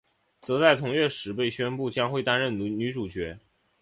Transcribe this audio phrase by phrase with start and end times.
[0.41, 3.37] 则在同月时被宣布将会担任女主角。